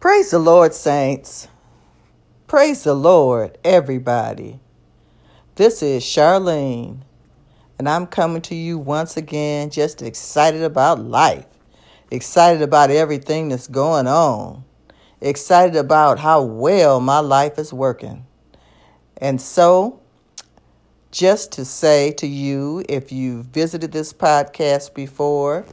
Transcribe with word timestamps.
Praise 0.00 0.30
the 0.30 0.38
Lord, 0.38 0.72
saints. 0.72 1.46
Praise 2.46 2.84
the 2.84 2.94
Lord, 2.94 3.58
everybody. 3.62 4.58
This 5.56 5.82
is 5.82 6.02
Charlene, 6.02 7.02
and 7.78 7.86
I'm 7.86 8.06
coming 8.06 8.40
to 8.40 8.54
you 8.54 8.78
once 8.78 9.18
again 9.18 9.68
just 9.68 10.00
excited 10.00 10.62
about 10.62 11.00
life, 11.00 11.44
excited 12.10 12.62
about 12.62 12.90
everything 12.90 13.50
that's 13.50 13.68
going 13.68 14.06
on, 14.06 14.64
excited 15.20 15.76
about 15.76 16.18
how 16.18 16.44
well 16.44 16.98
my 16.98 17.18
life 17.18 17.58
is 17.58 17.70
working. 17.70 18.24
And 19.18 19.38
so, 19.38 20.00
just 21.10 21.52
to 21.52 21.66
say 21.66 22.12
to 22.12 22.26
you, 22.26 22.82
if 22.88 23.12
you've 23.12 23.44
visited 23.44 23.92
this 23.92 24.14
podcast 24.14 24.94
before, 24.94 25.66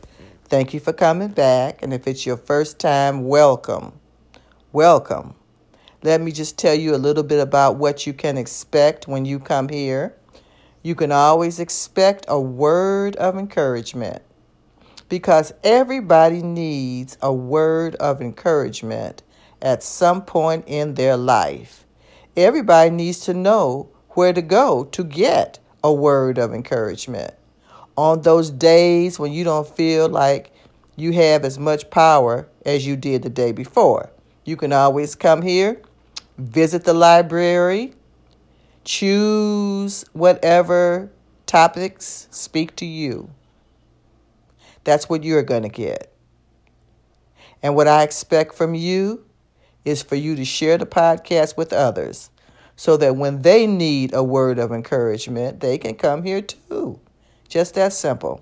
thank 0.49 0.73
you 0.73 0.81
for 0.81 0.91
coming 0.91 1.29
back. 1.29 1.81
And 1.81 1.93
if 1.93 2.09
it's 2.09 2.25
your 2.25 2.35
first 2.35 2.77
time, 2.77 3.23
welcome. 3.25 3.97
Welcome. 4.73 5.33
Let 6.03 6.19
me 6.19 6.33
just 6.33 6.59
tell 6.59 6.73
you 6.75 6.93
a 6.93 6.97
little 6.97 7.23
bit 7.23 7.39
about 7.39 7.77
what 7.77 8.05
you 8.05 8.11
can 8.11 8.37
expect 8.37 9.07
when 9.07 9.23
you 9.23 9.39
come 9.39 9.69
here. 9.69 10.13
You 10.83 10.93
can 10.93 11.09
always 11.09 11.61
expect 11.61 12.25
a 12.27 12.37
word 12.37 13.15
of 13.15 13.37
encouragement 13.37 14.21
because 15.07 15.53
everybody 15.63 16.41
needs 16.41 17.17
a 17.21 17.31
word 17.33 17.95
of 17.95 18.21
encouragement 18.21 19.23
at 19.61 19.83
some 19.83 20.21
point 20.21 20.65
in 20.67 20.95
their 20.95 21.15
life. 21.15 21.85
Everybody 22.35 22.89
needs 22.89 23.21
to 23.21 23.33
know 23.33 23.87
where 24.09 24.33
to 24.33 24.41
go 24.41 24.83
to 24.83 25.03
get 25.05 25.59
a 25.81 25.93
word 25.93 26.37
of 26.37 26.53
encouragement. 26.53 27.33
On 27.95 28.21
those 28.21 28.51
days 28.51 29.17
when 29.17 29.31
you 29.31 29.45
don't 29.45 29.65
feel 29.67 30.09
like 30.09 30.51
you 30.97 31.13
have 31.13 31.45
as 31.45 31.57
much 31.57 31.89
power 31.89 32.49
as 32.65 32.85
you 32.85 32.97
did 32.97 33.23
the 33.23 33.29
day 33.29 33.53
before. 33.53 34.11
You 34.47 34.55
can 34.55 34.71
always 34.71 35.13
come 35.13 35.41
here, 35.41 35.81
visit 36.37 36.85
the 36.85 36.93
library, 36.93 37.93
choose 38.85 40.05
whatever 40.13 41.11
topics 41.45 42.29
speak 42.31 42.73
to 42.77 42.85
you. 42.85 43.29
That's 44.85 45.09
what 45.09 45.25
you're 45.25 45.43
going 45.43 45.63
to 45.63 45.69
get. 45.69 46.13
And 47.61 47.75
what 47.75 47.89
I 47.89 48.03
expect 48.03 48.55
from 48.55 48.73
you 48.73 49.25
is 49.83 50.01
for 50.01 50.15
you 50.15 50.33
to 50.37 50.45
share 50.45 50.77
the 50.77 50.85
podcast 50.85 51.57
with 51.57 51.73
others 51.73 52.29
so 52.77 52.95
that 52.95 53.17
when 53.17 53.41
they 53.41 53.67
need 53.67 54.13
a 54.13 54.23
word 54.23 54.59
of 54.59 54.71
encouragement, 54.71 55.59
they 55.59 55.77
can 55.77 55.95
come 55.95 56.23
here 56.23 56.41
too. 56.41 57.01
Just 57.49 57.73
that 57.73 57.91
simple. 57.91 58.41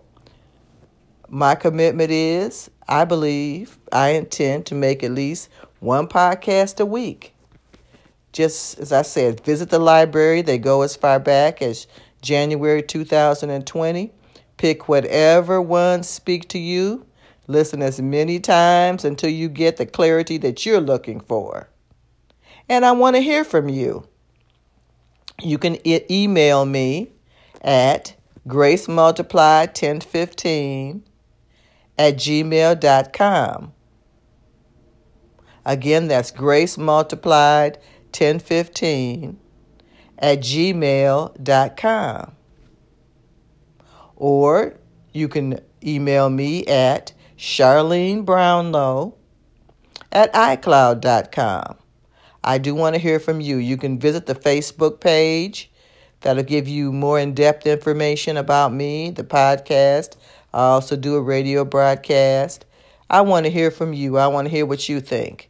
My 1.27 1.55
commitment 1.55 2.11
is 2.11 2.69
I 2.87 3.05
believe 3.05 3.80
I 3.91 4.09
intend 4.09 4.67
to 4.67 4.75
make 4.75 5.03
at 5.03 5.09
least 5.09 5.49
one 5.86 6.08
podcast 6.08 6.80
a 6.80 6.86
week. 6.86 7.33
Just 8.33 8.80
as 8.80 8.91
I 8.91 9.03
said, 9.03 9.45
visit 9.45 9.69
the 9.69 9.80
library. 9.80 10.42
They 10.42 10.58
go 10.58 10.81
as 10.81 10.95
far 10.95 11.19
back 11.19 11.61
as 11.61 11.88
January 12.22 12.83
2020. 12.83 14.11
Pick 14.58 14.89
whatever 14.89 15.61
one 15.61 16.03
speak 16.03 16.50
to 16.50 16.59
you. 16.59 17.05
Listen 17.47 17.81
as 17.81 18.02
many 18.02 18.39
times 18.39 19.05
until 19.05 19.30
you 19.30 19.47
get 19.47 19.77
the 19.77 19.86
clarity 19.86 20.38
that 20.39 20.66
you're 20.66 20.81
looking 20.81 21.22
for. 21.22 21.69
And 22.67 22.83
I 22.83 22.92
want 22.94 23.16
to 23.16 23.22
hear 23.22 23.44
from 23.44 23.70
you. 23.70 24.08
You 25.42 25.59
can 25.59 25.77
e- 25.88 26.02
email 26.09 26.66
me 26.66 27.11
at 27.61 28.16
gracemultiplied1015 28.47 31.02
at 31.97 32.16
gmail.com. 32.16 33.74
Again, 35.66 36.08
that's 36.08 36.31
grace 36.31 36.77
multiplied 36.77 37.77
1015 38.11 39.39
at 40.19 40.39
gmail.com. 40.39 42.31
Or 44.15 44.80
you 45.11 45.27
can 45.27 45.59
email 45.83 46.30
me 46.30 46.65
at 46.67 47.14
Charlene 47.37 48.23
Brownlow 48.23 49.15
at 50.11 50.33
iCloud.com. 50.33 51.77
I 52.43 52.58
do 52.59 52.76
want 52.76 52.95
to 52.95 53.02
hear 53.02 53.20
from 53.20 53.42
you. 53.42 53.58
You 53.58 53.76
can 53.76 53.99
visit 53.99 54.27
the 54.27 54.36
Facebook 54.36 54.99
page. 54.99 55.71
That'll 56.21 56.43
give 56.43 56.67
you 56.67 56.92
more 56.92 57.20
in 57.20 57.33
depth 57.33 57.67
information 57.67 58.37
about 58.37 58.71
me, 58.71 59.09
the 59.09 59.23
podcast. 59.23 60.15
I 60.53 60.59
also 60.59 60.95
do 60.95 61.15
a 61.15 61.21
radio 61.21 61.65
broadcast. 61.65 62.65
I 63.09 63.21
want 63.21 63.45
to 63.45 63.52
hear 63.52 63.71
from 63.71 63.93
you. 63.93 64.17
I 64.17 64.27
want 64.27 64.45
to 64.45 64.52
hear 64.52 64.65
what 64.65 64.87
you 64.87 65.02
think. 65.02 65.49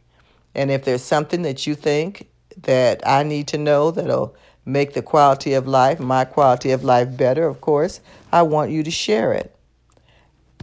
And 0.56 0.70
if 0.70 0.84
there's 0.84 1.02
something 1.02 1.42
that 1.42 1.66
you 1.66 1.74
think 1.74 2.28
that 2.62 3.06
I 3.06 3.22
need 3.22 3.46
to 3.48 3.58
know 3.58 3.90
that'll 3.90 4.34
make 4.64 4.94
the 4.94 5.02
quality 5.02 5.52
of 5.52 5.68
life, 5.68 6.00
my 6.00 6.24
quality 6.24 6.70
of 6.72 6.82
life 6.82 7.14
better, 7.14 7.46
of 7.46 7.60
course, 7.60 8.00
I 8.32 8.42
want 8.42 8.70
you 8.70 8.82
to 8.82 8.90
share 8.90 9.34
it. 9.34 9.54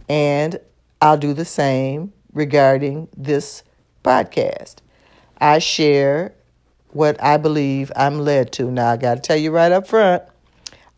And 0.08 0.58
I'll 1.00 1.16
do 1.16 1.32
the 1.32 1.44
same 1.44 2.12
regarding 2.32 3.08
this 3.16 3.62
podcast. 4.02 4.78
I 5.38 5.60
share 5.60 6.34
what 6.88 7.22
I 7.22 7.36
believe 7.36 7.92
I'm 7.94 8.18
led 8.18 8.52
to. 8.54 8.72
Now, 8.72 8.90
I 8.90 8.96
got 8.96 9.14
to 9.14 9.20
tell 9.20 9.36
you 9.36 9.52
right 9.52 9.72
up 9.72 9.86
front 9.86 10.24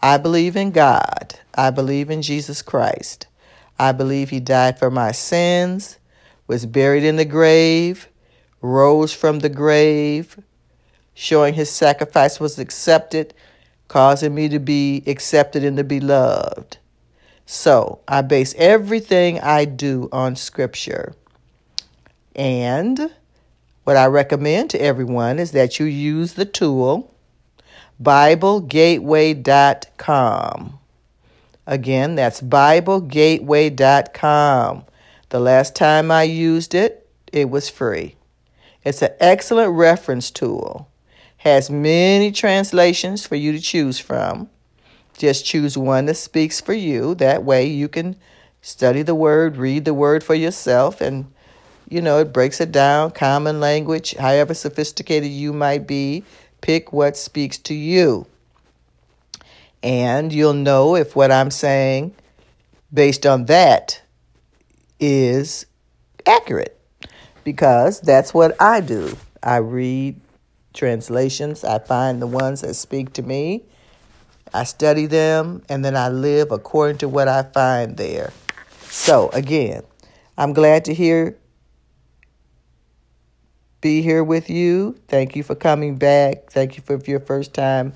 I 0.00 0.16
believe 0.16 0.56
in 0.56 0.70
God, 0.70 1.38
I 1.54 1.68
believe 1.68 2.08
in 2.08 2.22
Jesus 2.22 2.62
Christ. 2.62 3.26
I 3.78 3.92
believe 3.92 4.30
He 4.30 4.40
died 4.40 4.78
for 4.78 4.90
my 4.90 5.12
sins, 5.12 5.98
was 6.46 6.64
buried 6.64 7.04
in 7.04 7.16
the 7.16 7.24
grave 7.26 8.08
rose 8.66 9.12
from 9.12 9.38
the 9.38 9.48
grave, 9.48 10.36
showing 11.14 11.54
his 11.54 11.70
sacrifice 11.70 12.40
was 12.40 12.58
accepted, 12.58 13.32
causing 13.88 14.34
me 14.34 14.48
to 14.48 14.58
be 14.58 15.02
accepted 15.06 15.64
in 15.64 15.76
the 15.76 15.84
beloved. 15.84 16.76
So 17.46 18.00
I 18.08 18.22
base 18.22 18.54
everything 18.58 19.38
I 19.40 19.64
do 19.64 20.08
on 20.10 20.34
scripture. 20.36 21.14
And 22.34 23.12
what 23.84 23.96
I 23.96 24.06
recommend 24.06 24.70
to 24.70 24.82
everyone 24.82 25.38
is 25.38 25.52
that 25.52 25.78
you 25.78 25.86
use 25.86 26.32
the 26.34 26.44
tool 26.44 27.14
BibleGateway.com. 28.02 30.78
Again, 31.66 32.14
that's 32.14 32.42
BibleGateway.com. 32.42 34.84
The 35.30 35.40
last 35.40 35.74
time 35.74 36.10
I 36.10 36.24
used 36.24 36.74
it, 36.74 37.08
it 37.32 37.48
was 37.48 37.70
free. 37.70 38.15
It's 38.86 39.02
an 39.02 39.10
excellent 39.18 39.72
reference 39.72 40.30
tool. 40.30 40.88
Has 41.38 41.68
many 41.68 42.30
translations 42.30 43.26
for 43.26 43.34
you 43.34 43.50
to 43.50 43.58
choose 43.58 43.98
from. 43.98 44.48
Just 45.18 45.44
choose 45.44 45.76
one 45.76 46.04
that 46.04 46.14
speaks 46.14 46.60
for 46.60 46.72
you. 46.72 47.16
That 47.16 47.42
way 47.42 47.66
you 47.66 47.88
can 47.88 48.14
study 48.62 49.02
the 49.02 49.16
word, 49.16 49.56
read 49.56 49.86
the 49.86 49.92
word 49.92 50.22
for 50.22 50.36
yourself, 50.36 51.00
and 51.00 51.26
you 51.88 52.00
know, 52.00 52.20
it 52.20 52.32
breaks 52.32 52.60
it 52.60 52.70
down, 52.70 53.10
common 53.10 53.58
language, 53.58 54.14
however 54.14 54.54
sophisticated 54.54 55.32
you 55.32 55.52
might 55.52 55.88
be. 55.88 56.22
Pick 56.60 56.92
what 56.92 57.16
speaks 57.16 57.58
to 57.58 57.74
you. 57.74 58.24
And 59.82 60.32
you'll 60.32 60.52
know 60.52 60.94
if 60.94 61.16
what 61.16 61.32
I'm 61.32 61.50
saying 61.50 62.14
based 62.94 63.26
on 63.26 63.46
that 63.46 64.00
is 65.00 65.66
accurate 66.24 66.75
because 67.46 68.00
that's 68.00 68.34
what 68.34 68.60
I 68.60 68.80
do. 68.80 69.16
I 69.40 69.58
read 69.58 70.20
translations, 70.74 71.62
I 71.62 71.78
find 71.78 72.20
the 72.20 72.26
ones 72.26 72.62
that 72.62 72.74
speak 72.74 73.12
to 73.12 73.22
me, 73.22 73.62
I 74.52 74.64
study 74.64 75.06
them, 75.06 75.62
and 75.68 75.84
then 75.84 75.96
I 75.96 76.08
live 76.08 76.50
according 76.50 76.98
to 76.98 77.08
what 77.08 77.28
I 77.28 77.44
find 77.44 77.96
there. 77.96 78.32
So, 78.88 79.28
again, 79.28 79.84
I'm 80.36 80.54
glad 80.54 80.86
to 80.86 80.94
hear 80.94 81.38
be 83.80 84.02
here 84.02 84.24
with 84.24 84.50
you. 84.50 84.98
Thank 85.06 85.36
you 85.36 85.44
for 85.44 85.54
coming 85.54 85.94
back. 85.94 86.50
Thank 86.50 86.76
you 86.76 86.82
for 86.82 86.98
your 87.08 87.20
first 87.20 87.54
time, 87.54 87.92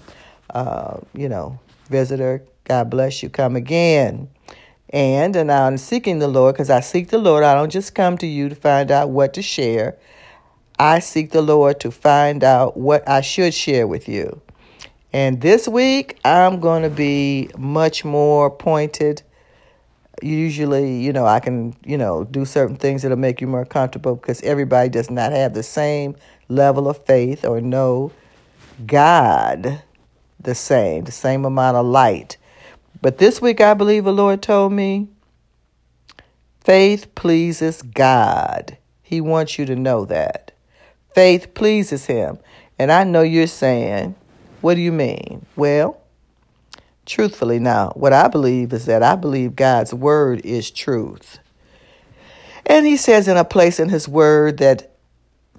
uh, 0.50 0.98
you 1.12 1.28
know, 1.28 1.58
visitor. 1.88 2.44
God 2.62 2.88
bless 2.88 3.20
you. 3.20 3.28
Come 3.30 3.56
again. 3.56 4.28
And, 4.92 5.36
and 5.36 5.52
I'm 5.52 5.78
seeking 5.78 6.18
the 6.18 6.28
Lord 6.28 6.54
because 6.54 6.68
I 6.70 6.80
seek 6.80 7.08
the 7.08 7.18
Lord. 7.18 7.44
I 7.44 7.54
don't 7.54 7.70
just 7.70 7.94
come 7.94 8.18
to 8.18 8.26
you 8.26 8.48
to 8.48 8.54
find 8.54 8.90
out 8.90 9.10
what 9.10 9.34
to 9.34 9.42
share. 9.42 9.96
I 10.78 10.98
seek 10.98 11.30
the 11.30 11.42
Lord 11.42 11.78
to 11.80 11.90
find 11.90 12.42
out 12.42 12.76
what 12.76 13.08
I 13.08 13.20
should 13.20 13.54
share 13.54 13.86
with 13.86 14.08
you. 14.08 14.40
And 15.12 15.40
this 15.40 15.68
week, 15.68 16.18
I'm 16.24 16.60
going 16.60 16.82
to 16.82 16.90
be 16.90 17.50
much 17.56 18.04
more 18.04 18.50
pointed. 18.50 19.22
Usually, 20.22 21.00
you 21.00 21.12
know, 21.12 21.26
I 21.26 21.38
can, 21.40 21.76
you 21.84 21.96
know, 21.96 22.24
do 22.24 22.44
certain 22.44 22.76
things 22.76 23.02
that'll 23.02 23.18
make 23.18 23.40
you 23.40 23.46
more 23.46 23.64
comfortable 23.64 24.16
because 24.16 24.42
everybody 24.42 24.88
does 24.88 25.10
not 25.10 25.32
have 25.32 25.54
the 25.54 25.62
same 25.62 26.16
level 26.48 26.88
of 26.88 27.04
faith 27.04 27.44
or 27.44 27.60
know 27.60 28.12
God 28.86 29.82
the 30.40 30.54
same, 30.54 31.04
the 31.04 31.12
same 31.12 31.44
amount 31.44 31.76
of 31.76 31.86
light 31.86 32.36
but 33.02 33.18
this 33.18 33.40
week, 33.42 33.60
I 33.60 33.74
believe 33.74 34.04
the 34.04 34.12
Lord 34.12 34.42
told 34.42 34.72
me 34.72 35.08
faith 36.60 37.14
pleases 37.14 37.82
God. 37.82 38.78
He 39.02 39.20
wants 39.20 39.58
you 39.58 39.66
to 39.66 39.76
know 39.76 40.04
that. 40.06 40.52
faith 41.14 41.54
pleases 41.54 42.06
him. 42.06 42.38
And 42.78 42.92
I 42.92 43.04
know 43.04 43.22
you're 43.22 43.46
saying, 43.46 44.14
what 44.60 44.74
do 44.74 44.80
you 44.80 44.92
mean? 44.92 45.46
Well, 45.56 46.00
truthfully 47.06 47.58
now, 47.58 47.90
what 47.94 48.12
I 48.12 48.28
believe 48.28 48.72
is 48.72 48.86
that 48.86 49.02
I 49.02 49.16
believe 49.16 49.56
God's 49.56 49.94
word 49.94 50.40
is 50.44 50.70
truth. 50.70 51.38
And 52.66 52.86
he 52.86 52.96
says 52.96 53.28
in 53.28 53.36
a 53.36 53.44
place 53.44 53.80
in 53.80 53.88
his 53.88 54.08
word 54.08 54.58
that 54.58 54.92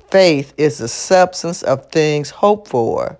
faith 0.09 0.53
is 0.57 0.77
the 0.79 0.87
substance 0.87 1.63
of 1.63 1.91
things 1.91 2.29
hoped 2.29 2.69
for 2.69 3.19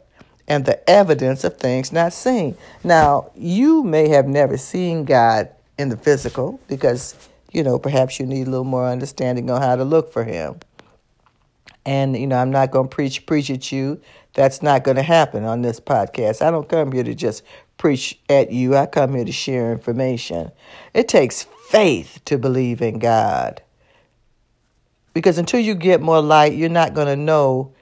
and 0.52 0.66
the 0.66 0.90
evidence 0.90 1.46
of 1.46 1.56
things 1.56 1.94
not 1.94 2.12
seen. 2.12 2.58
Now, 2.84 3.32
you 3.36 3.84
may 3.84 4.10
have 4.10 4.28
never 4.28 4.58
seen 4.58 5.06
God 5.06 5.50
in 5.78 5.88
the 5.88 5.96
physical 5.96 6.60
because, 6.68 7.16
you 7.54 7.64
know, 7.64 7.80
perhaps 7.80 8.20
you 8.20 8.26
need 8.26 8.48
a 8.48 8.50
little 8.50 8.66
more 8.66 8.86
understanding 8.86 9.50
on 9.50 9.62
how 9.62 9.78
to 9.78 9.86
look 9.86 10.12
for 10.12 10.26
him. 10.26 10.60
And, 11.86 12.18
you 12.18 12.28
know, 12.28 12.36
I'm 12.36 12.52
not 12.52 12.70
going 12.70 12.90
to 12.90 12.94
preach 12.94 13.26
preach 13.26 13.50
at 13.50 13.72
you. 13.72 14.02
That's 14.34 14.62
not 14.62 14.84
going 14.84 14.98
to 14.98 15.04
happen 15.04 15.46
on 15.46 15.62
this 15.62 15.80
podcast. 15.80 16.46
I 16.46 16.52
don't 16.52 16.68
come 16.68 16.92
here 16.92 17.06
to 17.06 17.16
just 17.16 17.44
preach 17.78 18.20
at 18.28 18.52
you. 18.52 18.76
I 18.76 18.88
come 18.88 19.16
here 19.16 19.24
to 19.24 19.32
share 19.32 19.72
information. 19.72 20.52
It 20.94 21.08
takes 21.08 21.44
faith 21.70 22.20
to 22.26 22.38
believe 22.38 22.82
in 22.82 23.00
God. 23.00 23.62
Because 25.14 25.38
until 25.38 25.62
you 25.62 25.76
get 25.76 26.02
more 26.02 26.22
light, 26.22 26.56
you're 26.56 26.68
not 26.68 26.94
going 26.94 27.08
to 27.08 27.16
know 27.16 27.74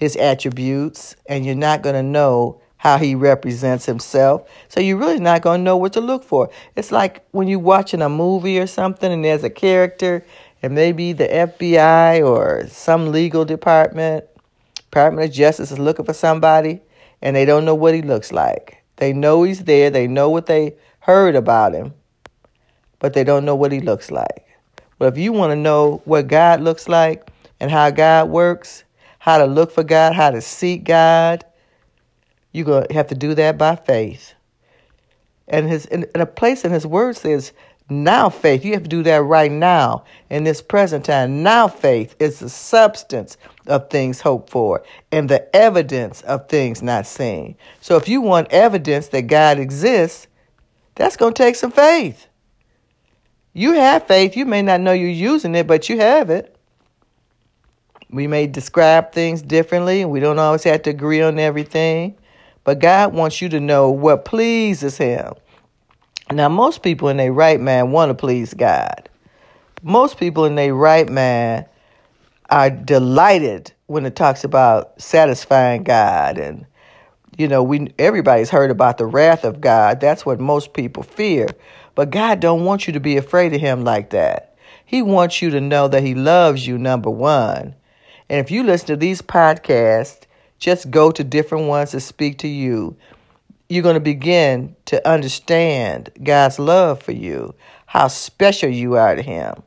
his 0.00 0.16
attributes 0.16 1.14
and 1.28 1.44
you're 1.44 1.54
not 1.54 1.82
going 1.82 1.94
to 1.94 2.02
know 2.02 2.58
how 2.78 2.96
he 2.96 3.14
represents 3.14 3.84
himself. 3.84 4.48
So 4.68 4.80
you're 4.80 4.96
really 4.96 5.20
not 5.20 5.42
going 5.42 5.60
to 5.60 5.62
know 5.62 5.76
what 5.76 5.92
to 5.92 6.00
look 6.00 6.24
for. 6.24 6.48
It's 6.74 6.90
like 6.90 7.22
when 7.32 7.46
you're 7.46 7.58
watching 7.58 8.00
a 8.00 8.08
movie 8.08 8.58
or 8.58 8.66
something 8.66 9.12
and 9.12 9.22
there's 9.22 9.44
a 9.44 9.50
character 9.50 10.24
and 10.62 10.74
maybe 10.74 11.12
the 11.12 11.28
FBI 11.28 12.26
or 12.26 12.66
some 12.68 13.12
legal 13.12 13.44
department, 13.44 14.24
Department 14.76 15.28
of 15.28 15.34
Justice 15.34 15.70
is 15.70 15.78
looking 15.78 16.06
for 16.06 16.14
somebody 16.14 16.80
and 17.20 17.36
they 17.36 17.44
don't 17.44 17.66
know 17.66 17.74
what 17.74 17.92
he 17.92 18.00
looks 18.00 18.32
like. 18.32 18.82
They 18.96 19.12
know 19.12 19.42
he's 19.42 19.64
there, 19.64 19.90
they 19.90 20.06
know 20.06 20.30
what 20.30 20.46
they 20.46 20.76
heard 21.00 21.36
about 21.36 21.74
him, 21.74 21.92
but 22.98 23.12
they 23.12 23.24
don't 23.24 23.44
know 23.44 23.54
what 23.54 23.70
he 23.70 23.80
looks 23.80 24.10
like. 24.10 24.46
But 24.98 25.12
if 25.12 25.18
you 25.18 25.32
want 25.32 25.50
to 25.50 25.56
know 25.56 26.00
what 26.06 26.28
God 26.28 26.62
looks 26.62 26.88
like 26.88 27.30
and 27.60 27.70
how 27.70 27.90
God 27.90 28.30
works, 28.30 28.84
how 29.20 29.36
to 29.36 29.44
look 29.44 29.70
for 29.70 29.84
God, 29.84 30.14
how 30.14 30.30
to 30.30 30.40
seek 30.40 30.82
God, 30.82 31.44
you're 32.52 32.64
going 32.64 32.88
to 32.88 32.94
have 32.94 33.08
to 33.08 33.14
do 33.14 33.34
that 33.34 33.58
by 33.58 33.76
faith. 33.76 34.32
And 35.46 35.68
his 35.68 35.84
in, 35.86 36.06
a 36.14 36.24
place 36.24 36.64
in 36.64 36.72
his 36.72 36.86
word 36.86 37.16
says, 37.16 37.52
now 37.90 38.30
faith. 38.30 38.64
You 38.64 38.72
have 38.72 38.84
to 38.84 38.88
do 38.88 39.02
that 39.02 39.22
right 39.22 39.52
now 39.52 40.04
in 40.30 40.44
this 40.44 40.62
present 40.62 41.04
time. 41.04 41.42
Now 41.42 41.68
faith 41.68 42.16
is 42.18 42.38
the 42.38 42.48
substance 42.48 43.36
of 43.66 43.90
things 43.90 44.22
hoped 44.22 44.48
for 44.48 44.82
and 45.12 45.28
the 45.28 45.54
evidence 45.54 46.22
of 46.22 46.48
things 46.48 46.82
not 46.82 47.06
seen. 47.06 47.56
So 47.82 47.96
if 47.96 48.08
you 48.08 48.22
want 48.22 48.50
evidence 48.52 49.08
that 49.08 49.22
God 49.22 49.58
exists, 49.58 50.28
that's 50.94 51.16
going 51.18 51.34
to 51.34 51.42
take 51.42 51.56
some 51.56 51.72
faith. 51.72 52.26
You 53.52 53.72
have 53.72 54.06
faith. 54.06 54.34
You 54.34 54.46
may 54.46 54.62
not 54.62 54.80
know 54.80 54.92
you're 54.92 55.10
using 55.10 55.54
it, 55.56 55.66
but 55.66 55.90
you 55.90 55.98
have 55.98 56.30
it. 56.30 56.56
We 58.10 58.26
may 58.26 58.46
describe 58.46 59.12
things 59.12 59.42
differently, 59.42 60.04
we 60.04 60.20
don't 60.20 60.38
always 60.38 60.64
have 60.64 60.82
to 60.82 60.90
agree 60.90 61.22
on 61.22 61.38
everything. 61.38 62.16
But 62.64 62.78
God 62.78 63.14
wants 63.14 63.40
you 63.40 63.48
to 63.50 63.60
know 63.60 63.90
what 63.90 64.24
pleases 64.24 64.98
Him. 64.98 65.32
Now, 66.30 66.48
most 66.48 66.82
people 66.82 67.08
in 67.08 67.16
their 67.16 67.32
right 67.32 67.58
mind 67.58 67.92
want 67.92 68.10
to 68.10 68.14
please 68.14 68.52
God. 68.52 69.08
Most 69.82 70.18
people 70.18 70.44
in 70.44 70.56
their 70.56 70.74
right 70.74 71.08
mind 71.08 71.66
are 72.50 72.70
delighted 72.70 73.72
when 73.86 74.04
it 74.04 74.14
talks 74.14 74.44
about 74.44 75.00
satisfying 75.00 75.84
God 75.84 76.36
and 76.36 76.66
you 77.38 77.48
know 77.48 77.62
we 77.62 77.92
everybody's 77.98 78.50
heard 78.50 78.70
about 78.70 78.98
the 78.98 79.06
wrath 79.06 79.44
of 79.44 79.60
God 79.60 80.00
that's 80.00 80.26
what 80.26 80.40
most 80.40 80.72
people 80.74 81.04
fear 81.04 81.46
but 81.94 82.10
God 82.10 82.40
don't 82.40 82.64
want 82.64 82.86
you 82.86 82.92
to 82.94 83.00
be 83.00 83.16
afraid 83.16 83.52
of 83.52 83.60
him 83.60 83.84
like 83.84 84.10
that. 84.10 84.56
He 84.86 85.02
wants 85.02 85.42
you 85.42 85.50
to 85.50 85.60
know 85.60 85.88
that 85.88 86.02
he 86.02 86.14
loves 86.14 86.66
you, 86.66 86.78
number 86.78 87.10
one. 87.10 87.74
And 88.30 88.40
if 88.40 88.52
you 88.52 88.64
listen 88.64 88.88
to 88.88 88.96
these 88.96 89.22
podcasts, 89.22 90.22
just 90.60 90.90
go 90.90 91.12
to 91.12 91.24
different 91.24 91.68
ones 91.68 91.92
that 91.92 92.02
speak 92.02 92.38
to 92.40 92.48
you. 92.48 92.96
You're 93.70 93.84
going 93.84 93.94
to 93.96 94.00
begin 94.00 94.76
to 94.86 95.06
understand 95.08 96.10
God's 96.22 96.60
love 96.60 97.02
for 97.02 97.12
you, 97.12 97.54
how 97.86 98.08
special 98.08 98.70
you 98.70 98.96
are 98.96 99.16
to 99.16 99.22
him, 99.22 99.62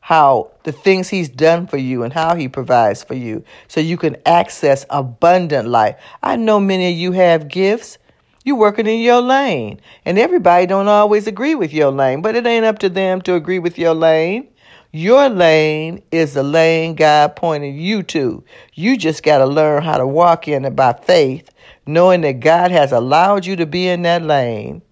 how 0.00 0.52
the 0.64 0.72
things 0.72 1.08
he's 1.08 1.28
done 1.30 1.68
for 1.68 1.78
you 1.78 2.04
and 2.04 2.12
how 2.12 2.36
he 2.36 2.48
provides 2.48 3.04
for 3.04 3.14
you 3.14 3.44
so 3.68 3.80
you 3.80 3.98
can 3.98 4.16
access 4.26 4.86
abundant 4.90 5.68
life. 5.68 5.96
I 6.22 6.36
know 6.36 6.60
many 6.60 6.92
of 6.92 6.98
you 6.98 7.12
have 7.12 7.48
gifts 7.48 7.98
You're 8.44 8.56
working 8.56 8.86
in 8.86 9.00
your 9.00 9.20
lane. 9.20 9.80
And 10.04 10.18
everybody 10.18 10.66
don't 10.66 10.88
always 10.88 11.26
agree 11.26 11.54
with 11.54 11.72
your 11.72 11.92
lane, 11.92 12.22
but 12.22 12.36
it 12.36 12.46
ain't 12.46 12.64
up 12.66 12.80
to 12.80 12.88
them 12.88 13.22
to 13.22 13.34
agree 13.34 13.58
with 13.60 13.78
your 13.78 13.94
lane. 13.94 14.48
Your 14.92 15.28
lane 15.28 16.02
is 16.10 16.34
the 16.34 16.42
lane 16.42 16.96
God 16.96 17.36
pointed 17.36 17.76
you 17.76 18.02
to. 18.04 18.42
You 18.74 18.96
just 18.96 19.22
got 19.22 19.38
to 19.38 19.46
learn 19.46 19.84
how 19.84 19.98
to 19.98 20.06
walk 20.06 20.48
in 20.48 20.64
it 20.64 20.74
by 20.74 20.94
faith, 20.94 21.48
knowing 21.86 22.22
that 22.22 22.40
God 22.40 22.72
has 22.72 22.90
allowed 22.90 23.46
you 23.46 23.54
to 23.54 23.66
be 23.66 23.86
in 23.86 24.02
that 24.02 24.22
lane, 24.22 24.82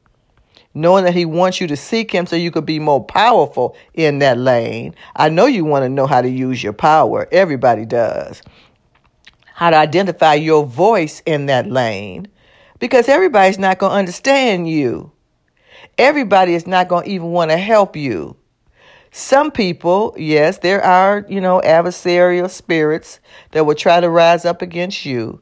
knowing 0.72 1.02
that 1.02 1.14
He 1.14 1.24
wants 1.24 1.60
you 1.60 1.66
to 1.66 1.76
seek 1.76 2.12
Him 2.12 2.26
so 2.26 2.36
you 2.36 2.52
could 2.52 2.64
be 2.64 2.78
more 2.78 3.04
powerful 3.04 3.76
in 3.92 4.20
that 4.20 4.38
lane. 4.38 4.94
I 5.16 5.30
know 5.30 5.46
you 5.46 5.64
want 5.64 5.82
to 5.82 5.88
know 5.88 6.06
how 6.06 6.22
to 6.22 6.30
use 6.30 6.62
your 6.62 6.74
power. 6.74 7.26
Everybody 7.32 7.84
does. 7.84 8.40
How 9.46 9.70
to 9.70 9.76
identify 9.76 10.34
your 10.34 10.64
voice 10.64 11.24
in 11.26 11.46
that 11.46 11.68
lane 11.68 12.28
because 12.78 13.08
everybody's 13.08 13.58
not 13.58 13.78
going 13.78 13.90
to 13.90 13.98
understand 13.98 14.70
you. 14.70 15.10
Everybody 15.96 16.54
is 16.54 16.68
not 16.68 16.86
going 16.86 17.06
to 17.06 17.10
even 17.10 17.32
want 17.32 17.50
to 17.50 17.56
help 17.56 17.96
you. 17.96 18.36
Some 19.10 19.50
people, 19.50 20.14
yes, 20.18 20.58
there 20.58 20.84
are, 20.84 21.24
you 21.28 21.40
know, 21.40 21.60
adversarial 21.64 22.50
spirits 22.50 23.20
that 23.52 23.64
will 23.64 23.74
try 23.74 24.00
to 24.00 24.10
rise 24.10 24.44
up 24.44 24.62
against 24.62 25.04
you. 25.04 25.40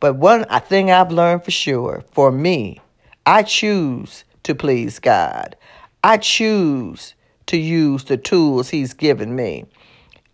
But 0.00 0.16
one 0.16 0.44
thing 0.66 0.90
I've 0.90 1.12
learned 1.12 1.44
for 1.44 1.50
sure, 1.50 2.02
for 2.12 2.32
me, 2.32 2.80
I 3.26 3.42
choose 3.42 4.24
to 4.44 4.54
please 4.54 4.98
God. 4.98 5.56
I 6.02 6.16
choose 6.16 7.14
to 7.46 7.56
use 7.56 8.04
the 8.04 8.16
tools 8.16 8.68
He's 8.68 8.94
given 8.94 9.36
me. 9.36 9.64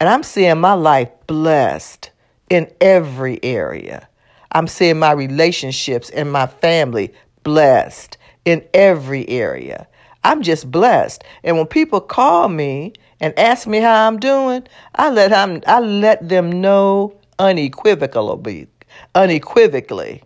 And 0.00 0.08
I'm 0.08 0.22
seeing 0.22 0.60
my 0.60 0.74
life 0.74 1.10
blessed 1.26 2.10
in 2.48 2.70
every 2.80 3.42
area. 3.42 4.08
I'm 4.52 4.66
seeing 4.66 4.98
my 4.98 5.12
relationships 5.12 6.08
and 6.10 6.32
my 6.32 6.46
family 6.46 7.12
blessed 7.42 8.16
in 8.44 8.64
every 8.72 9.28
area. 9.28 9.86
I'm 10.28 10.42
just 10.42 10.70
blessed. 10.70 11.24
And 11.42 11.56
when 11.56 11.66
people 11.66 12.02
call 12.02 12.50
me 12.50 12.92
and 13.18 13.36
ask 13.38 13.66
me 13.66 13.78
how 13.78 14.06
I'm 14.06 14.18
doing, 14.18 14.62
I 14.94 15.08
let 15.08 15.30
them, 15.30 15.62
I 15.66 15.80
let 15.80 16.28
them 16.28 16.60
know 16.60 17.16
unequivocally, 17.38 18.68
unequivocally. 19.14 20.22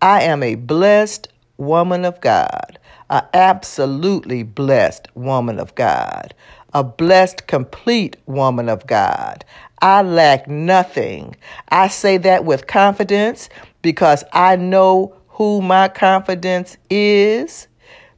I 0.00 0.22
am 0.22 0.42
a 0.42 0.54
blessed 0.54 1.28
woman 1.58 2.06
of 2.06 2.18
God, 2.22 2.78
a 3.10 3.22
absolutely 3.34 4.42
blessed 4.42 5.08
woman 5.14 5.58
of 5.58 5.74
God, 5.74 6.32
a 6.72 6.82
blessed 6.82 7.46
complete 7.46 8.16
woman 8.24 8.70
of 8.70 8.86
God. 8.86 9.44
I 9.82 10.00
lack 10.00 10.48
nothing. 10.48 11.36
I 11.68 11.88
say 11.88 12.16
that 12.16 12.46
with 12.46 12.66
confidence 12.66 13.50
because 13.82 14.24
I 14.32 14.56
know 14.56 15.14
who 15.28 15.60
my 15.60 15.88
confidence 15.88 16.78
is. 16.88 17.67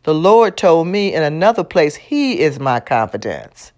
The 0.04 0.14
Lord 0.14 0.56
told 0.56 0.86
me 0.86 1.14
in 1.14 1.22
another 1.22 1.64
place, 1.64 1.94
He 1.94 2.40
is 2.40 2.58
my 2.58 2.80
confidence. 2.80 3.72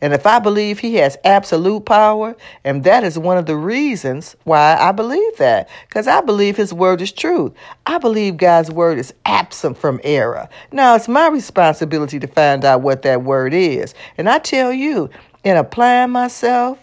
And 0.00 0.12
if 0.12 0.26
I 0.26 0.38
believe 0.38 0.78
He 0.78 0.96
has 0.96 1.16
absolute 1.24 1.84
power, 1.84 2.34
and 2.64 2.82
that 2.84 3.04
is 3.04 3.18
one 3.18 3.38
of 3.38 3.46
the 3.46 3.56
reasons 3.56 4.34
why 4.44 4.76
I 4.76 4.92
believe 4.92 5.36
that, 5.36 5.68
because 5.88 6.08
I 6.08 6.22
believe 6.22 6.56
His 6.56 6.72
word 6.72 7.00
is 7.00 7.12
truth. 7.12 7.52
I 7.86 7.98
believe 7.98 8.36
God's 8.36 8.70
word 8.70 8.98
is 8.98 9.14
absent 9.26 9.78
from 9.78 10.00
error. 10.02 10.48
Now, 10.72 10.96
it's 10.96 11.08
my 11.08 11.28
responsibility 11.28 12.18
to 12.18 12.26
find 12.26 12.64
out 12.64 12.82
what 12.82 13.02
that 13.02 13.22
word 13.22 13.54
is. 13.54 13.94
And 14.18 14.28
I 14.28 14.38
tell 14.38 14.72
you, 14.72 15.10
in 15.44 15.56
applying 15.56 16.10
myself, 16.10 16.78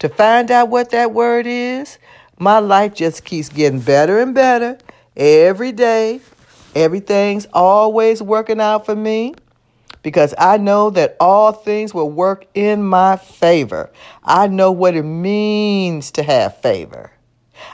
to 0.00 0.08
find 0.08 0.50
out 0.50 0.68
what 0.68 0.90
that 0.90 1.12
word 1.12 1.46
is, 1.46 1.98
my 2.38 2.58
life 2.58 2.94
just 2.94 3.24
keeps 3.24 3.48
getting 3.48 3.78
better 3.80 4.18
and 4.18 4.34
better 4.34 4.78
every 5.16 5.70
day. 5.70 6.20
Everything's 6.74 7.46
always 7.52 8.22
working 8.22 8.60
out 8.60 8.86
for 8.86 8.96
me 8.96 9.34
because 10.02 10.34
I 10.38 10.56
know 10.56 10.90
that 10.90 11.16
all 11.20 11.52
things 11.52 11.94
will 11.94 12.10
work 12.10 12.46
in 12.54 12.82
my 12.82 13.16
favor. 13.16 13.90
I 14.24 14.48
know 14.48 14.72
what 14.72 14.96
it 14.96 15.02
means 15.02 16.10
to 16.12 16.22
have 16.22 16.60
favor. 16.60 17.12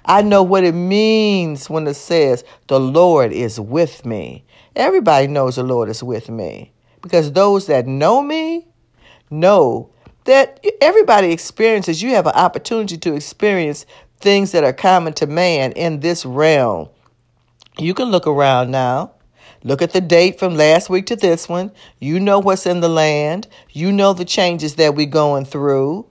I 0.04 0.22
know 0.22 0.42
what 0.42 0.64
it 0.64 0.74
means 0.74 1.70
when 1.70 1.86
it 1.86 1.94
says, 1.94 2.44
the 2.66 2.80
Lord 2.80 3.32
is 3.32 3.58
with 3.58 4.04
me. 4.04 4.44
Everybody 4.76 5.26
knows 5.26 5.56
the 5.56 5.62
Lord 5.62 5.88
is 5.88 6.02
with 6.02 6.28
me 6.28 6.72
because 7.00 7.32
those 7.32 7.66
that 7.66 7.86
know 7.86 8.22
me 8.22 8.66
know 9.30 9.90
that 10.24 10.64
everybody 10.80 11.32
experiences. 11.32 12.02
You 12.02 12.10
have 12.10 12.26
an 12.26 12.34
opportunity 12.34 12.98
to 12.98 13.14
experience 13.14 13.86
things 14.20 14.52
that 14.52 14.64
are 14.64 14.72
common 14.72 15.14
to 15.14 15.26
man 15.26 15.72
in 15.72 16.00
this 16.00 16.26
realm. 16.26 16.88
You 17.80 17.94
can 17.94 18.08
look 18.08 18.26
around 18.26 18.72
now. 18.72 19.12
Look 19.62 19.82
at 19.82 19.92
the 19.92 20.00
date 20.00 20.40
from 20.40 20.56
last 20.56 20.90
week 20.90 21.06
to 21.06 21.16
this 21.16 21.48
one. 21.48 21.70
You 22.00 22.18
know 22.18 22.40
what's 22.40 22.66
in 22.66 22.80
the 22.80 22.88
land. 22.88 23.46
You 23.70 23.92
know 23.92 24.12
the 24.12 24.24
changes 24.24 24.74
that 24.76 24.96
we're 24.96 25.06
going 25.06 25.44
through. 25.44 26.06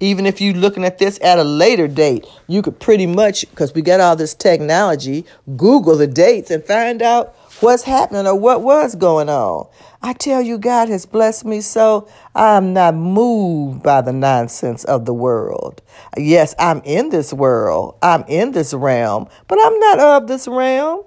Even 0.00 0.26
if 0.26 0.40
you're 0.40 0.54
looking 0.54 0.84
at 0.84 0.98
this 0.98 1.20
at 1.22 1.38
a 1.38 1.44
later 1.44 1.86
date, 1.86 2.26
you 2.48 2.60
could 2.60 2.80
pretty 2.80 3.06
much, 3.06 3.48
because 3.48 3.72
we 3.72 3.82
got 3.82 4.00
all 4.00 4.16
this 4.16 4.34
technology, 4.34 5.24
Google 5.56 5.96
the 5.96 6.08
dates 6.08 6.50
and 6.50 6.64
find 6.64 7.00
out 7.00 7.36
what's 7.60 7.84
happening 7.84 8.26
or 8.26 8.38
what 8.38 8.62
was 8.62 8.94
going 8.94 9.28
on. 9.28 9.68
I 10.02 10.12
tell 10.12 10.42
you, 10.42 10.58
God 10.58 10.88
has 10.88 11.06
blessed 11.06 11.44
me 11.44 11.60
so 11.60 12.08
I'm 12.34 12.72
not 12.72 12.94
moved 12.94 13.82
by 13.82 14.02
the 14.02 14.12
nonsense 14.12 14.84
of 14.84 15.06
the 15.06 15.14
world. 15.14 15.82
Yes, 16.16 16.54
I'm 16.58 16.82
in 16.84 17.08
this 17.08 17.32
world, 17.32 17.96
I'm 18.02 18.24
in 18.28 18.52
this 18.52 18.74
realm, 18.74 19.28
but 19.48 19.58
I'm 19.62 19.78
not 19.78 19.98
of 19.98 20.26
this 20.28 20.46
realm. 20.46 21.02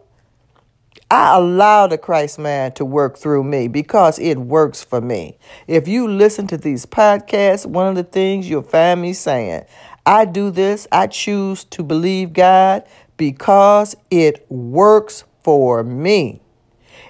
I 1.12 1.38
allow 1.38 1.88
the 1.88 1.98
Christ 1.98 2.38
man 2.38 2.74
to 2.74 2.86
work 2.86 3.18
through 3.18 3.44
me 3.44 3.68
because 3.68 4.20
it 4.20 4.38
works 4.38 4.84
for 4.84 5.02
me. 5.02 5.40
If 5.68 5.88
you 5.88 6.08
listen 6.08 6.46
to 6.48 6.58
these 6.58 6.86
podcasts, 6.86 7.66
one 7.66 7.88
of 7.88 7.96
the 7.96 8.04
things 8.04 8.48
you'll 8.48 8.62
find 8.62 9.02
me 9.02 9.14
saying, 9.14 9.66
I 10.06 10.26
do 10.26 10.52
this, 10.52 10.88
I 10.92 11.08
choose 11.08 11.64
to 11.66 11.84
believe 11.84 12.34
God 12.34 12.84
because 13.18 13.96
it 14.12 14.46
works 14.50 15.24
for 15.50 15.84
me. 15.84 16.40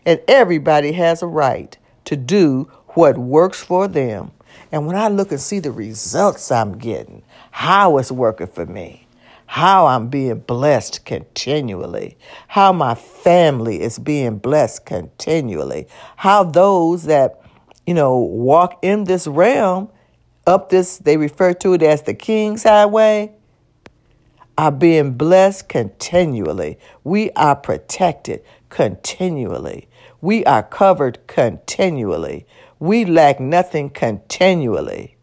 And 0.05 0.21
everybody 0.25 0.93
has 0.93 1.21
a 1.21 1.27
right 1.27 1.77
to 2.05 2.15
do 2.15 2.71
what 2.91 3.17
works 3.17 3.61
for 3.61 3.85
them. 3.85 4.31
And 4.71 4.87
when 4.87 4.95
I 4.95 5.09
look 5.09 5.31
and 5.31 5.41
see 5.41 5.59
the 5.59 5.73
results 5.73 6.49
I'm 6.49 6.77
getting, 6.77 7.21
how 7.51 7.97
it's 7.97 8.13
working 8.13 8.47
for 8.47 8.65
me, 8.65 9.07
how 9.45 9.87
I'm 9.87 10.07
being 10.07 10.39
blessed 10.39 11.03
continually, 11.03 12.17
how 12.47 12.71
my 12.71 12.95
family 12.95 13.81
is 13.81 13.99
being 13.99 14.37
blessed 14.37 14.85
continually, 14.85 15.85
how 16.15 16.45
those 16.45 17.03
that, 17.03 17.41
you 17.85 17.93
know, 17.93 18.19
walk 18.19 18.79
in 18.81 19.03
this 19.03 19.27
realm, 19.27 19.89
up 20.47 20.69
this, 20.69 20.97
they 20.99 21.17
refer 21.17 21.53
to 21.55 21.73
it 21.73 21.83
as 21.83 22.03
the 22.03 22.13
King's 22.13 22.63
Highway, 22.63 23.33
are 24.59 24.73
being 24.73 25.13
blessed 25.13 25.69
continually. 25.69 26.77
We 27.05 27.31
are 27.31 27.55
protected 27.55 28.43
continually. 28.67 29.87
We 30.19 30.43
are 30.43 30.63
covered 30.63 31.25
continually. 31.27 32.45
We 32.77 33.05
lack 33.05 33.39
nothing 33.39 33.89
continually. 33.89 35.15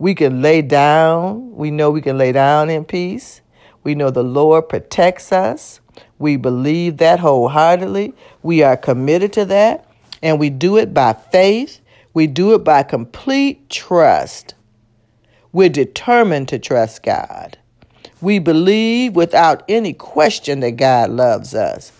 We 0.00 0.16
can 0.16 0.42
lay 0.42 0.62
down. 0.62 1.54
We 1.54 1.70
know 1.70 1.92
we 1.92 2.02
can 2.02 2.18
lay 2.18 2.32
down 2.32 2.68
in 2.68 2.84
peace. 2.84 3.42
We 3.84 3.94
know 3.94 4.10
the 4.10 4.24
Lord 4.24 4.68
protects 4.68 5.30
us. 5.30 5.78
We 6.18 6.36
believe 6.36 6.96
that 6.96 7.20
wholeheartedly. 7.20 8.12
We 8.42 8.64
are 8.64 8.76
committed 8.76 9.32
to 9.34 9.44
that. 9.44 9.86
And 10.20 10.40
we 10.40 10.50
do 10.50 10.76
it 10.78 10.92
by 10.92 11.12
faith. 11.12 11.80
We 12.12 12.26
do 12.26 12.54
it 12.54 12.64
by 12.64 12.82
complete 12.82 13.70
trust. 13.70 14.54
We're 15.52 15.68
determined 15.68 16.48
to 16.48 16.58
trust 16.58 17.04
God. 17.04 17.59
We 18.20 18.38
believe 18.38 19.16
without 19.16 19.62
any 19.68 19.94
question 19.94 20.60
that 20.60 20.72
God 20.72 21.10
loves 21.10 21.54
us. 21.54 21.92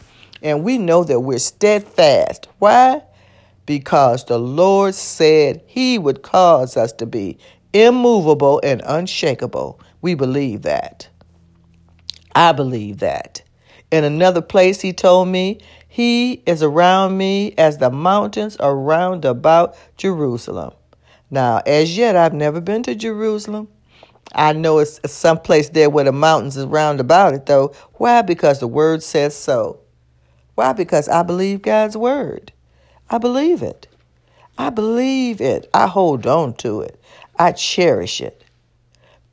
And 0.42 0.62
we 0.64 0.78
know 0.78 1.04
that 1.04 1.20
we're 1.20 1.38
steadfast. 1.38 2.48
Why? 2.58 3.02
Because 3.66 4.24
the 4.24 4.38
Lord 4.38 4.94
said 4.94 5.62
He 5.66 5.98
would 5.98 6.22
cause 6.22 6.76
us 6.76 6.92
to 6.94 7.06
be 7.06 7.38
immovable 7.72 8.60
and 8.62 8.82
unshakable. 8.84 9.80
We 10.02 10.14
believe 10.14 10.62
that. 10.62 11.08
I 12.34 12.52
believe 12.52 12.98
that. 12.98 13.42
In 13.90 14.04
another 14.04 14.40
place, 14.42 14.80
he 14.80 14.92
told 14.92 15.28
me, 15.28 15.58
He 15.88 16.42
is 16.46 16.62
around 16.62 17.18
me 17.18 17.54
as 17.58 17.78
the 17.78 17.90
mountains 17.90 18.56
are 18.56 18.72
around 18.72 19.24
about 19.24 19.76
Jerusalem. 19.96 20.72
Now, 21.30 21.62
as 21.66 21.96
yet, 21.96 22.16
I've 22.16 22.34
never 22.34 22.60
been 22.60 22.82
to 22.84 22.94
Jerusalem. 22.94 23.68
I 24.34 24.52
know 24.52 24.78
it's 24.78 25.00
some 25.10 25.40
place 25.40 25.70
there 25.70 25.90
where 25.90 26.04
the 26.04 26.12
mountains 26.12 26.56
is 26.56 26.66
round 26.66 27.00
about 27.00 27.34
it, 27.34 27.46
though. 27.46 27.74
Why? 27.94 28.22
Because 28.22 28.60
the 28.60 28.68
word 28.68 29.02
says 29.02 29.36
so. 29.36 29.80
Why? 30.54 30.72
Because 30.72 31.08
I 31.08 31.22
believe 31.22 31.62
God's 31.62 31.96
word. 31.96 32.52
I 33.10 33.18
believe 33.18 33.62
it. 33.62 33.88
I 34.58 34.70
believe 34.70 35.40
it. 35.40 35.68
I 35.74 35.86
hold 35.86 36.26
on 36.26 36.54
to 36.56 36.82
it. 36.82 37.00
I 37.38 37.52
cherish 37.52 38.20
it. 38.20 38.44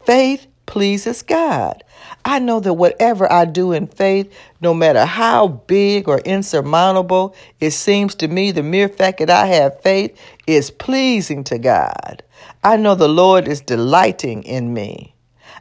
Faith 0.06 0.48
pleases 0.66 1.22
God. 1.22 1.84
I 2.26 2.40
know 2.40 2.60
that 2.60 2.74
whatever 2.74 3.32
I 3.32 3.46
do 3.46 3.72
in 3.72 3.88
faith, 3.88 4.34
no 4.62 4.74
matter 4.74 5.06
how 5.06 5.48
big 5.48 6.08
or 6.08 6.20
insurmountable 6.20 7.36
it 7.60 7.72
seems 7.72 8.16
to 8.16 8.28
me, 8.28 8.52
the 8.52 8.64
mere 8.64 8.90
fact 8.90 9.20
that 9.20 9.30
I 9.30 9.46
have 9.48 9.82
faith 9.82 10.20
is 10.46 10.72
pleasing 10.72 11.44
to 11.46 11.58
God. 11.58 12.24
I 12.64 12.78
know 12.78 12.96
the 12.96 13.08
Lord 13.08 13.48
is 13.48 13.62
delighting 13.62 14.44
in 14.44 14.74
me. 14.74 15.14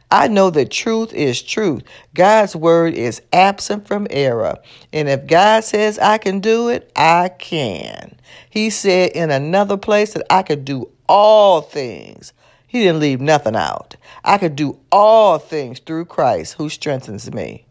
I 0.09 0.27
know 0.27 0.49
that 0.51 0.71
truth 0.71 1.13
is 1.13 1.41
truth. 1.41 1.83
God's 2.13 2.55
word 2.55 2.93
is 2.93 3.21
absent 3.33 3.87
from 3.87 4.07
error. 4.09 4.57
And 4.93 5.09
if 5.09 5.27
God 5.27 5.63
says 5.63 5.99
I 5.99 6.17
can 6.17 6.39
do 6.39 6.69
it, 6.69 6.91
I 6.95 7.29
can. 7.29 8.15
He 8.49 8.69
said 8.69 9.11
in 9.11 9.31
another 9.31 9.77
place 9.77 10.13
that 10.13 10.25
I 10.29 10.43
could 10.43 10.63
do 10.63 10.89
all 11.09 11.61
things 11.61 12.33
he 12.67 12.83
didn't 12.83 12.99
leave 12.99 13.21
nothing 13.21 13.55
out. 13.55 13.95
I 14.23 14.37
could 14.37 14.55
do 14.55 14.77
all 14.91 15.39
things 15.39 15.79
through 15.79 16.05
Christ 16.05 16.55
who 16.55 16.69
strengthens 16.69 17.31
me. 17.33 17.65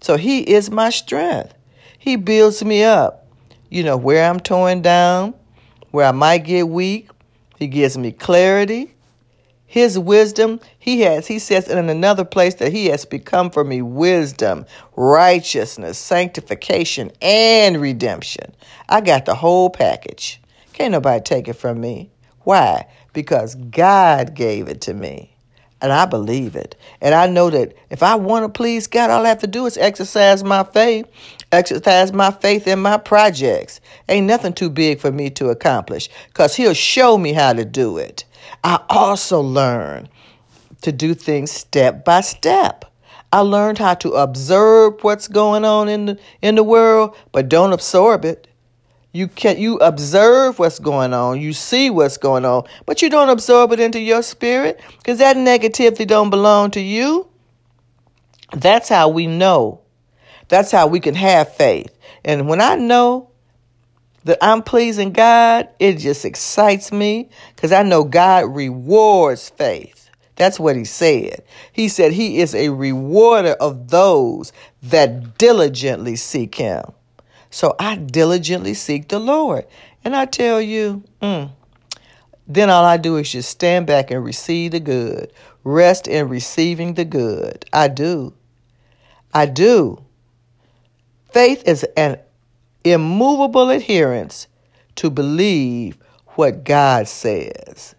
So 0.00 0.16
he 0.16 0.40
is 0.40 0.70
my 0.70 0.90
strength. 0.90 1.52
He 1.98 2.16
builds 2.16 2.64
me 2.64 2.84
up. 2.84 3.26
You 3.68 3.82
know, 3.82 3.96
where 3.96 4.30
I'm 4.30 4.38
torn 4.38 4.80
down, 4.80 5.34
where 5.90 6.06
I 6.06 6.12
might 6.12 6.44
get 6.44 6.68
weak, 6.68 7.10
he 7.58 7.66
gives 7.66 7.98
me 7.98 8.12
clarity. 8.12 8.94
His 9.66 9.98
wisdom, 9.98 10.60
he 10.78 11.00
has, 11.00 11.26
he 11.26 11.40
says 11.40 11.68
in 11.68 11.88
another 11.88 12.24
place 12.24 12.54
that 12.54 12.72
he 12.72 12.86
has 12.86 13.04
become 13.04 13.50
for 13.50 13.64
me 13.64 13.82
wisdom, 13.82 14.64
righteousness, 14.94 15.98
sanctification, 15.98 17.10
and 17.20 17.80
redemption. 17.80 18.54
I 18.88 19.00
got 19.00 19.24
the 19.24 19.34
whole 19.34 19.68
package. 19.68 20.40
Can't 20.72 20.92
nobody 20.92 21.20
take 21.20 21.48
it 21.48 21.54
from 21.54 21.80
me. 21.80 22.10
Why? 22.42 22.86
Because 23.16 23.54
God 23.54 24.34
gave 24.34 24.68
it 24.68 24.82
to 24.82 24.92
me. 24.92 25.34
And 25.80 25.90
I 25.90 26.04
believe 26.04 26.54
it. 26.54 26.76
And 27.00 27.14
I 27.14 27.26
know 27.26 27.48
that 27.48 27.72
if 27.88 28.02
I 28.02 28.14
want 28.14 28.44
to 28.44 28.50
please 28.50 28.86
God, 28.86 29.08
all 29.08 29.24
I 29.24 29.30
have 29.30 29.40
to 29.40 29.46
do 29.46 29.64
is 29.64 29.78
exercise 29.78 30.44
my 30.44 30.64
faith, 30.64 31.06
exercise 31.50 32.12
my 32.12 32.30
faith 32.30 32.66
in 32.66 32.78
my 32.78 32.98
projects. 32.98 33.80
Ain't 34.10 34.26
nothing 34.26 34.52
too 34.52 34.68
big 34.68 35.00
for 35.00 35.10
me 35.10 35.30
to 35.30 35.48
accomplish 35.48 36.10
because 36.28 36.54
He'll 36.54 36.74
show 36.74 37.16
me 37.16 37.32
how 37.32 37.54
to 37.54 37.64
do 37.64 37.96
it. 37.96 38.26
I 38.62 38.84
also 38.90 39.40
learn 39.40 40.10
to 40.82 40.92
do 40.92 41.14
things 41.14 41.50
step 41.50 42.04
by 42.04 42.20
step. 42.20 42.84
I 43.32 43.40
learned 43.40 43.78
how 43.78 43.94
to 43.94 44.12
observe 44.12 45.02
what's 45.02 45.26
going 45.26 45.64
on 45.64 45.88
in 45.88 46.04
the, 46.04 46.18
in 46.42 46.54
the 46.54 46.62
world, 46.62 47.16
but 47.32 47.48
don't 47.48 47.72
absorb 47.72 48.26
it. 48.26 48.45
You 49.16 49.28
can 49.28 49.58
you 49.58 49.78
observe 49.78 50.58
what's 50.58 50.78
going 50.78 51.14
on, 51.14 51.40
you 51.40 51.54
see 51.54 51.88
what's 51.88 52.18
going 52.18 52.44
on, 52.44 52.64
but 52.84 53.00
you 53.00 53.08
don't 53.08 53.30
absorb 53.30 53.72
it 53.72 53.80
into 53.80 53.98
your 53.98 54.22
spirit 54.22 54.78
because 54.98 55.20
that 55.20 55.38
negativity 55.38 56.06
don't 56.06 56.28
belong 56.28 56.72
to 56.72 56.80
you. 56.82 57.26
That's 58.52 58.90
how 58.90 59.08
we 59.08 59.26
know. 59.26 59.80
That's 60.48 60.70
how 60.70 60.88
we 60.88 61.00
can 61.00 61.14
have 61.14 61.54
faith. 61.54 61.98
And 62.26 62.46
when 62.46 62.60
I 62.60 62.74
know 62.74 63.30
that 64.24 64.36
I'm 64.42 64.62
pleasing 64.62 65.12
God, 65.12 65.70
it 65.78 65.96
just 65.96 66.26
excites 66.26 66.92
me 66.92 67.30
because 67.54 67.72
I 67.72 67.84
know 67.84 68.04
God 68.04 68.54
rewards 68.54 69.48
faith. 69.48 70.10
That's 70.34 70.60
what 70.60 70.76
he 70.76 70.84
said. 70.84 71.42
He 71.72 71.88
said 71.88 72.12
he 72.12 72.40
is 72.40 72.54
a 72.54 72.68
rewarder 72.68 73.52
of 73.52 73.88
those 73.88 74.52
that 74.82 75.38
diligently 75.38 76.16
seek 76.16 76.56
him. 76.56 76.84
So 77.50 77.74
I 77.78 77.96
diligently 77.96 78.74
seek 78.74 79.08
the 79.08 79.18
Lord. 79.18 79.66
And 80.04 80.14
I 80.14 80.26
tell 80.26 80.60
you, 80.60 81.02
mm, 81.20 81.50
then 82.46 82.70
all 82.70 82.84
I 82.84 82.96
do 82.96 83.16
is 83.16 83.32
just 83.32 83.50
stand 83.50 83.86
back 83.86 84.10
and 84.10 84.24
receive 84.24 84.72
the 84.72 84.80
good, 84.80 85.32
rest 85.64 86.06
in 86.06 86.28
receiving 86.28 86.94
the 86.94 87.04
good. 87.04 87.64
I 87.72 87.88
do. 87.88 88.34
I 89.34 89.46
do. 89.46 90.02
Faith 91.30 91.62
is 91.66 91.84
an 91.96 92.18
immovable 92.84 93.70
adherence 93.70 94.46
to 94.96 95.10
believe 95.10 95.98
what 96.36 96.64
God 96.64 97.08
says. 97.08 97.94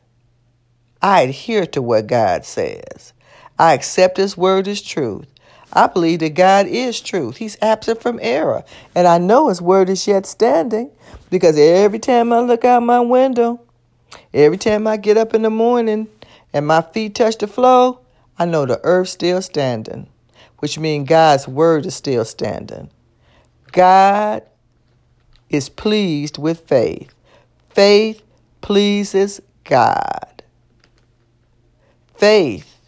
I 1.02 1.22
adhere 1.22 1.66
to 1.68 1.82
what 1.82 2.08
God 2.08 2.46
says. 2.46 3.14
I 3.60 3.74
accept 3.74 4.18
His 4.18 4.38
word 4.38 4.68
as 4.68 4.82
truth. 4.82 5.28
I 5.74 5.88
believe 5.88 6.20
that 6.20 6.34
God 6.34 6.68
is 6.68 7.00
truth. 7.00 7.38
He's 7.38 7.58
absent 7.62 8.02
from 8.02 8.20
error. 8.22 8.64
And 8.96 9.08
I 9.08 9.18
know 9.18 9.50
His 9.50 9.62
word 9.62 9.90
is 9.90 10.08
yet 10.08 10.26
standing 10.26 10.92
because 11.30 11.58
every 11.58 12.00
time 12.00 12.32
I 12.32 12.40
look 12.40 12.64
out 12.64 12.84
my 12.84 13.00
window, 13.00 13.62
every 14.34 14.58
time 14.58 14.88
I 14.88 14.98
get 14.98 15.18
up 15.18 15.34
in 15.34 15.42
the 15.42 15.50
morning 15.50 16.08
and 16.54 16.66
my 16.66 16.82
feet 16.82 17.16
touch 17.16 17.38
the 17.38 17.48
floor, 17.48 18.00
I 18.40 18.46
know 18.46 18.66
the 18.66 18.80
earth's 18.84 19.12
still 19.12 19.42
standing, 19.42 20.08
which 20.60 20.80
means 20.80 21.10
God's 21.10 21.48
word 21.48 21.86
is 21.86 21.96
still 21.96 22.24
standing. 22.24 22.90
God 23.72 24.44
is 25.50 25.70
pleased 25.70 26.38
with 26.38 26.62
faith. 26.68 27.14
Faith 27.70 28.22
pleases 28.62 29.42
God. 29.64 30.44
Faith 32.16 32.80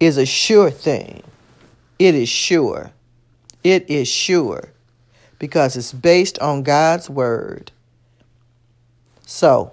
is 0.00 0.16
a 0.16 0.26
sure 0.26 0.70
thing. 0.70 1.22
It 1.98 2.14
is 2.14 2.28
sure. 2.28 2.92
It 3.64 3.88
is 3.90 4.08
sure 4.08 4.70
because 5.38 5.76
it's 5.76 5.92
based 5.92 6.38
on 6.38 6.62
God's 6.62 7.10
word. 7.10 7.72
So, 9.26 9.72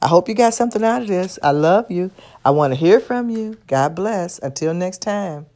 I 0.00 0.08
hope 0.08 0.28
you 0.28 0.34
got 0.34 0.54
something 0.54 0.82
out 0.82 1.02
of 1.02 1.08
this. 1.08 1.38
I 1.42 1.52
love 1.52 1.90
you. 1.90 2.10
I 2.44 2.50
want 2.50 2.72
to 2.72 2.78
hear 2.78 3.00
from 3.00 3.30
you. 3.30 3.56
God 3.66 3.94
bless. 3.94 4.38
Until 4.38 4.74
next 4.74 5.02
time. 5.02 5.46